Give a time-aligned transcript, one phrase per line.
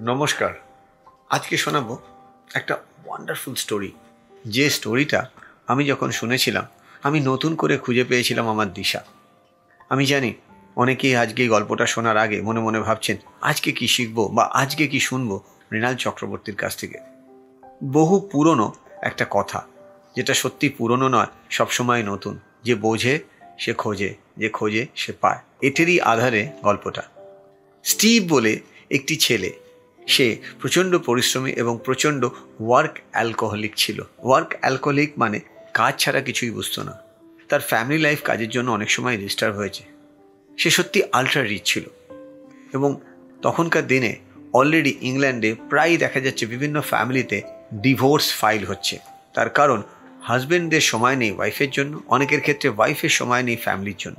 [0.00, 0.54] নমস্কার।
[1.30, 1.98] আজকে শোনাবো
[2.54, 3.92] একটা ওয়ান্ডারফুল স্টোরি
[4.46, 5.30] যে স্টোরিটা
[5.66, 6.66] আমি যখন শুনেছিলাম,
[7.02, 9.04] আমি নতুন করে খুঁজে পেয়েছিলাম আমার দিশা।
[9.88, 10.34] আমি জানি,
[10.76, 15.00] অনেকেই আজকে এই গল্পটা শোনার আগে মনে মনে ভাবছেন, আজকে কি শিখব বা আজকে কি
[15.00, 15.40] শুনব
[15.72, 16.98] মৃণাল চক্রবর্তীর কাছ থেকে।
[17.84, 18.72] বহু পুরনো
[19.02, 19.66] একটা কথা,
[20.16, 23.18] যেটা সত্যি পুরনো নয়, সবসময় নতুন। যে বোঝে,
[23.58, 27.02] সে খোঁজে, যে খোঁজে, সে পায়। এটেরই আধারে গল্পটা।
[27.84, 28.60] স্টিভ বলে
[28.90, 29.52] একটি ছেলে
[30.06, 32.24] সে প্রচণ্ড পরিশ্রমী এবং প্রচণ্ড
[32.60, 35.40] ওয়ার্ক অ্যালকোহলিক ছিল। ওয়ার্ক অ্যালকোহলিক মানে
[35.74, 36.98] কাজ ছাড়া কিছুই বুঝতো না।
[37.48, 39.84] তার ফ্যামিলি লাইফ কাজের জন্য অনেক সময় ডিস্টার্ব হয়েছে।
[40.58, 41.84] সে সত্যি আলট্রা রিচ ছিল
[42.72, 43.00] এবং
[43.42, 44.16] তখনকার দিনে
[44.52, 47.42] অলরেডি ইংল্যান্ডে প্রায় দেখা যাচ্ছে বিভিন্ন ফ্যামিলিতে
[47.74, 48.98] ডিভোর্স ফাইল হচ্ছে।
[49.34, 49.82] তার কারণ
[50.22, 54.16] হাজব্যান্ডদের সময় নেই ওয়াইফের জন্য, অনেকের ক্ষেত্রে ওয়াইফের সময় নেই ফ্যামিলির জন্য।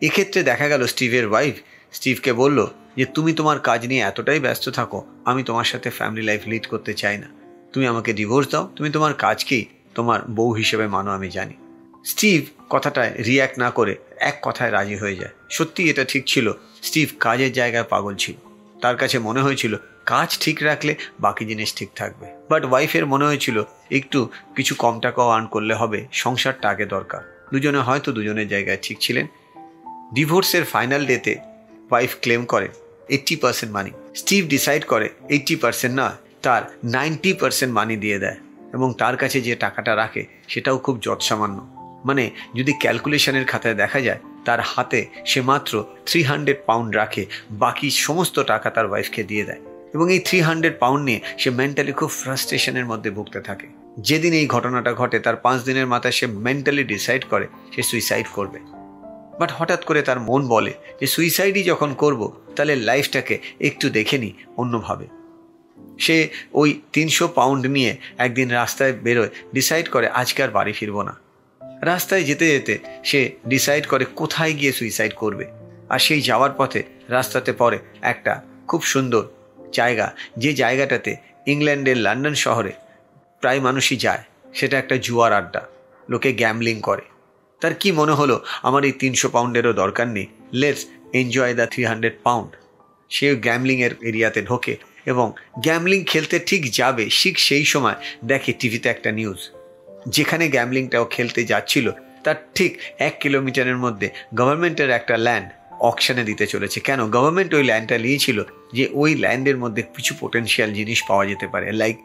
[0.00, 1.54] এক্ষেত্রে দেখা গেল স্টিভের ওয়াইফ
[1.92, 6.40] স্টিভকে বলল যে তুমি তোমার কাজ নিয়ে এতটাই ব্যস্ত থাকো, আমি তোমার সাথে ফ্যামিলি লাইফ
[6.46, 7.26] লিড করতে চাই না।
[7.72, 11.54] তুমি আমাকে ডিভোর্স দাও, তুমি তোমার কাজকেই তোমার বউ হিসেবে মানো, আমি জানি।
[12.04, 17.08] স্টিভ কথাটায় রিয়্যাক্ট না করে এক কথায় রাজি হয়ে যায়। সত্যি এটা ঠিক ছিল। স্টিভ
[17.20, 18.34] কাজের জায়গায় পাগল ছিল।
[18.82, 23.64] তার কাছে মনে হয়েছিল, কাজ ঠিক রাখলে বাকি জিনিস ঠিক থাকবে। বাট ওয়াইফের মনে হয়েছিল,
[23.90, 28.98] একটু কিছু কম টাকাও আর্ন করলে হবে, সংসারটা আগে দরকার। দুজনে হয়তো দুজনের জায়গায় ঠিক
[29.00, 29.26] ছিলেন।
[30.14, 31.36] ডিভোর্সের ফাইনাল ডেতে
[31.90, 32.68] ওয়াইফ ক্লেম করে
[33.08, 38.36] eighty percent money Steve decide করে এইট্টি পার্সেন্ট না, তার নাইনটি পার্সেন্ট মানি দিয়ে দেয়
[38.74, 44.18] এবং তার কাছে যে টাকাটা রাখে সেটাও খুব যৎসামান্য। মানে যদি ক্যালকুলেশনের খাতায় দেখা যায়,
[44.44, 49.60] তার হাতে সে মাত্র থ্রি হান্ড্রেড পাউন্ড রাখে, বাকি সমস্ত টাকা তার ওয়াইফকে দিয়ে দেয়।
[49.94, 53.66] এবং এই থ্রি হান্ড্রেড পাউন্ড নিয়ে সে মেন্টালি খুব ফ্রাস্ট্রেশনের মধ্যে ভুগতে থাকে।
[53.98, 57.46] যেদিন এই ঘটনাটা ঘটে, তার পাঁচ দিনের মাথায় সে মেন্টালি ডিসাইড করে,
[57.76, 58.58] সে সুইসাইড করবে।
[59.40, 62.20] বাট হঠাৎ করে তার মন বলে যে সুইসাইডই যখন করব,
[62.56, 63.34] তাহলে লাইফটাকে
[63.68, 65.06] একটু দেখে নিই অন্যভাবে।
[66.04, 66.16] সে
[66.60, 71.14] ওই তিনশো পাউন্ড নিয়ে একদিন রাস্তায় বেরোয় ডিসাইড করে আজকে আর বাড়ি ফিরবো না।
[71.90, 72.74] রাস্তায় যেতে যেতে
[73.04, 75.44] সে ডিসাইড করে কোথায় গিয়ে সুইসাইড করবে।
[75.88, 77.78] আর সেই যাওয়ার পথে রাস্তাতে পড়ে
[78.12, 78.32] একটা
[78.68, 79.24] খুব সুন্দর
[79.72, 80.06] জায়গা,
[80.36, 81.12] যে জায়গাটাতে
[81.46, 82.72] ইংল্যান্ডের লন্ডন শহরে
[83.42, 84.22] প্রায় মানুষই যায়,
[84.54, 85.62] সেটা একটা জুয়ার আড্ডা,
[86.08, 87.04] লোকে গ্যামলিং করে।
[87.60, 88.44] তার কি মনে হলো?
[88.62, 92.50] আমার এই তিনশো পাউন্ডেরও দরকার নেই। Let's enjoy the three hundred pound
[93.10, 94.76] সে গ্যামলিংয়ের এরিয়াতে ঢোকে
[95.06, 95.32] এবং
[95.64, 97.94] গ্যামলিং খেলতে ঠিক যাবে ঠিক সেই সময়
[98.24, 99.50] দেখে টিভিতে একটা নিউজ
[100.08, 101.90] যেখানে গ্যামলিংটাও খেলতে যাচ্ছিল,
[102.24, 105.48] তার ঠিক এক কিলোমিটারের মধ্যে গভর্নমেন্টের একটা ল্যান্ড
[105.80, 107.10] অকশানে দিতে চলেছে। কেন?
[107.10, 111.96] গভর্নমেন্ট ওই ল্যান্ডটা নিয়েছিল যে ওই ল্যান্ডের মধ্যে কিছু পোটেন্সিয়াল জিনিস পাওয়া যেতে পারে লাইক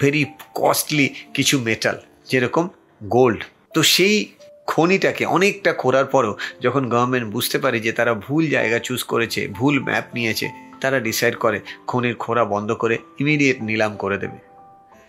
[0.00, 0.24] ভেরি
[0.54, 2.68] কস্টলি কিছু মেটাল যেরকম
[3.04, 4.32] গোল্ড তো সেই
[4.66, 9.82] খনিটাকে অনেকটা খোরার পরও যখন গভর্নমেন্ট বুঝতে পারে যে তারা ভুল জায়গা চুজ করেছে, ভুল
[9.82, 10.50] ম্যাপ নিয়েছে,
[10.80, 14.36] তারা ডিসাইড করে খনির খোরা বন্ধ করে ইমিডিয়েট নিলাম করে দেবে।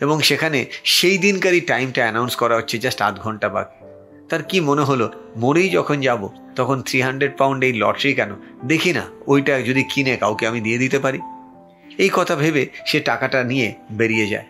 [0.01, 3.85] এবং সেখানে সেই দিনকারই টাইমটা অ্যানাউন্স করা হচ্ছে জাস্ট আধ ঘণ্টা বাকি।
[4.29, 5.11] তার কি মনে হলো?
[5.37, 8.31] মরেই যখন যাব, তখন থ্রি হান্ড্রেড পাউন্ড এই লটারি কেন?
[8.65, 11.19] দেখি না, ওইটা যদি কিনে কাউকে আমি দিয়ে দিতে পারি।
[11.97, 14.45] এই কথা ভেবে সে টাকাটা নিয়ে বেরিয়ে যায়।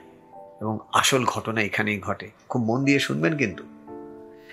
[0.62, 3.64] এবং আসল ঘটনা এখানেই ঘটে। খুব মন দিয়ে শুনবেন কিন্তু।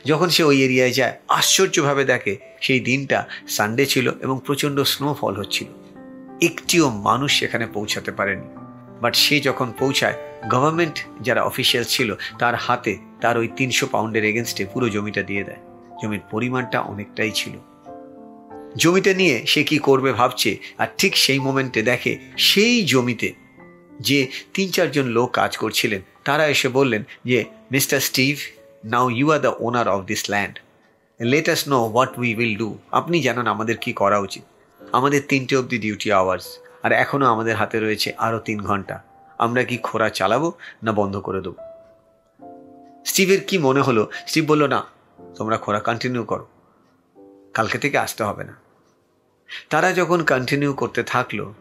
[0.06, 5.66] যখন সে ওই এরিয়ায় যায়, আশ্চর্যভাবে দেখে সেই দিনটা সানডে ছিল এবং প্রচণ্ড স্নোফল হচ্ছিল।
[6.42, 8.48] একটিও মানুষ সেখানে পৌঁছাতে পারেনি।
[9.00, 10.14] বাট সে যখন পৌঁছায়
[10.50, 15.56] গভর্নমেন্ট যারা অফিসিয়াল ছিল, তার হাতে তার ওই তিনশো পাউন্ডের এগেনস্টে পুরো জমিটা দিয়ে দেয়।
[16.02, 17.52] জমির পরিমাণটা অনেকটাই ছিল।
[18.76, 23.32] জমিটা নিয়ে সে কি করবে ভাবছে, আর ঠিক সেই মোমেন্টে দেখে সেই জমিতে
[24.00, 28.38] যে তিন চারজন লোক কাজ করছিলেন, তারা এসে বললেন যে Mister Steve
[28.84, 30.58] now you are the owner of this land
[31.22, 34.42] let us know what we will do আপনি জানান আমাদের কি করা উচিত।
[34.92, 39.02] আমাদের তিনটে অবধি ডিউটি আওয়ার্স আর এখনও আমাদের হাতে রয়েছে আরও তিন ঘণ্টা।
[39.38, 40.52] আমরা কি খোরা চালাবো
[40.82, 41.54] না বন্ধ করে দেবো?
[43.04, 44.10] স্টিভের কি মনে হলো?
[44.26, 44.84] স্টিভ বলল, না,
[45.36, 46.46] তোমরা খোরা কন্টিনিউ করো।
[47.54, 48.56] কালকে থেকে আসতে হবে না।
[49.70, 51.52] তারা যখন কন্টিনিউ করতে থাকল,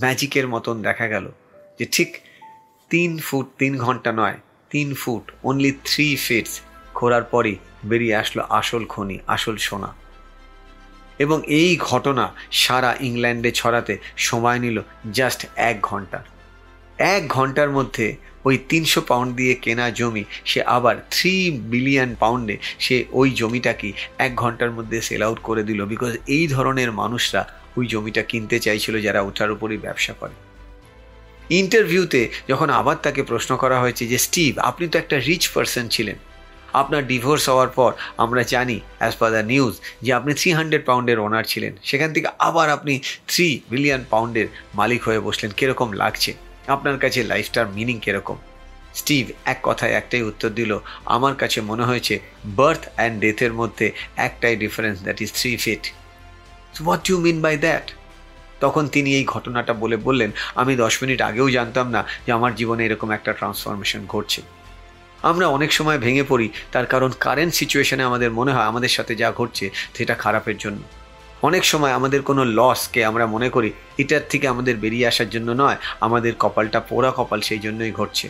[0.00, 1.32] ম্যাজিকের মতন দেখা গেল
[1.78, 2.20] যে ঠিক
[2.90, 4.38] তিন ফুট, তিন ঘণ্টা নয়,
[4.70, 6.60] তিন ফুট অনলি থ্রি ফিটস
[6.98, 9.90] খোরার পরই বেরিয়ে আসলো আসল খনি, আসল সোনা।
[11.18, 14.78] এবং এই ঘটনা সারা ইংল্যান্ডে ছড়াতে সময় নিল
[15.12, 16.18] জাস্ট এক ঘণ্টা।
[16.98, 18.06] এক ঘণ্টার মধ্যে
[18.44, 24.32] ওই তিনশো পাউন্ড দিয়ে কেনা জমি সে আবার থ্রি বিলিয়ন পাউন্ডে সে ওই জমিটাকে এক
[24.36, 27.42] ঘণ্টার মধ্যে সেল আউট করে দিল বিকজ এই ধরনের মানুষরা
[27.76, 30.36] ওই জমিটা কিনতে চাইছিল যারা ওটার উপরই ব্যবসা করে।
[31.50, 36.18] ইন্টারভিউতে যখন আবার তাকে প্রশ্ন করা হয়েছে যে, স্টিভ, আপনি তো একটা রিচ পার্সন ছিলেন।
[36.72, 41.18] আপনার ডিভোর্স হওয়ার পর আমরা জানি অ্যাজ পার দ্য নিউজ যে আপনি থ্রি হান্ড্রেড পাউন্ডের
[41.18, 46.34] ওনার ছিলেন। সেখান থেকে আবার আপনি থ্রি বিলিয়ন পাউন্ডের মালিক হয়ে বসলেন। কীরকম লাগছে?
[46.66, 48.36] আপনার কাছে লাইফটার মিনিং কীরকম?
[48.94, 54.56] স্টিভ এক কথায় একটাই উত্তর দিল, আমার কাছে মনে হয়েছে বার্থ অ্যান্ড ডেথের মধ্যে একটাই
[54.56, 55.82] difference that is three feet
[56.86, 57.92] what you mean by that
[58.60, 62.84] তখন তিনি এই ঘটনাটা বলে বললেন, আমি দশ মিনিট আগেও জানতাম না যে আমার জীবনে
[62.86, 64.42] এরকম একটা ট্রান্সফরমেশন ঘটছে।
[65.22, 69.32] আমরা অনেক সময় ভেঙে পড়ি। তার কারণ কারেন্ট সিচুয়েশনে আমাদের মনে হয় আমাদের সাথে যা
[69.32, 70.82] ঘটছে, সেটা খারাপের জন্য।
[71.42, 75.76] অনেক সময় আমাদের কোনো লসকে আমরা মনে করি, এটার থেকে আমাদের বেরিয়ে আসার জন্য নয়,
[76.00, 78.28] আমাদের কপালটা পোড়া কপাল সেই জন্যই ঘটছে।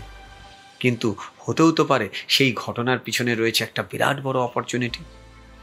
[0.80, 5.04] কিন্তু হতেও তো পারে সেই ঘটনার পিছনে রয়েছে একটা বিরাট বড় অপরচুনিটি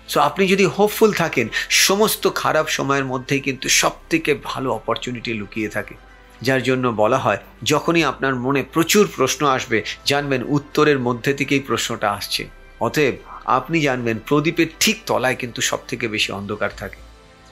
[0.10, 5.69] সো আপনি যদি হোপফুল থাকেন, সমস্ত খারাপ সময়ের মধ্যেই কিন্তু সব থেকে ভালো অপরচুনিটি লুকিয়ে
[5.69, 5.95] থাকে।
[6.42, 12.12] যার জন্য বলা হয়, যখনই আপনার মনে প্রচুর প্রশ্ন আসবে, জানবেন উত্তরের মধ্যে থেকেই প্রশ্নটা
[12.12, 12.48] আসছে।
[12.80, 13.14] অতএব
[13.46, 16.96] আপনি জানবেন প্রদীপের ঠিক তলায় কিন্তু সব থেকে বেশি অন্ধকার থাকে।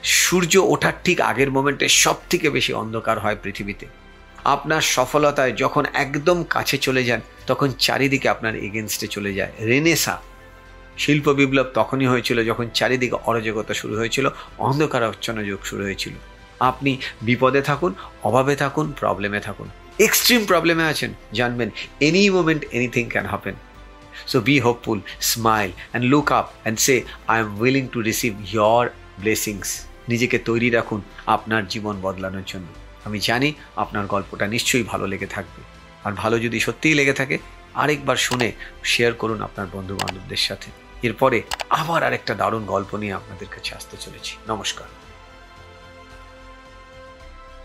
[0.02, 3.86] সূর্য ওঠার ঠিক আগের মোমেন্টে সব থেকে বেশি অন্ধকার হয় পৃথিবীতে।
[4.44, 10.20] আপনার সফলতায় যখন একদম কাছে চলে যান, তখন চারিদিকে আপনার এগেনস্টে চলে যায়। রেনেসা
[10.98, 14.28] শিল্প বিপ্লব তখনই হয়েছিল যখন চারিদিকে অরাজকতা শুরু হয়েছিল,
[14.58, 16.12] অন্ধকারাচ্ছন্ন যোগ শুরু হয়েছিল।
[16.70, 19.68] আপনি বিপদে থাকুন, অভাবে থাকুন প্রবলেমে থাকুন।
[19.98, 21.68] এক্সট্রিম প্রবলেমে আছেন, জানবেন
[22.00, 23.56] any moment anything can happen
[24.26, 26.96] so be hopeful smile and look up and say
[27.26, 28.84] I am willing to receive your
[29.20, 29.68] blessings
[30.08, 32.68] নিজেকে তৈরি রাখুন আপনার জীবন বদলানোর জন্য।
[33.04, 35.60] আমি জানি আপনার গল্পটা নিশ্চয়ই ভালো লেগে থাকবে।
[36.04, 37.36] আর ভালো যদি সত্যিই লেগে থাকে,
[37.74, 38.48] আরেকবার শুনে
[38.84, 40.68] শেয়ার করুন আপনার বন্ধু বান্ধবদের সাথে।
[41.06, 41.38] এরপরে
[41.80, 44.88] আবার আরেকটা দারুণ গল্প নিয়ে আপনাদের কাছে আসতে চলেছি। নমস্কার।